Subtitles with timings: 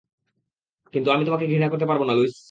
[0.93, 2.35] কিন্তু আমি তোমাকে ঘৃণা করতে পারবনা, লুইস।